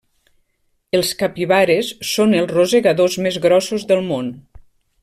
[0.99, 4.35] Els capibares són els rosegadors més grossos del món.